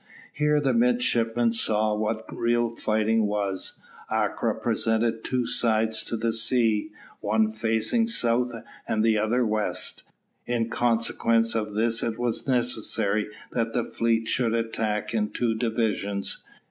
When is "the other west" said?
9.05-10.01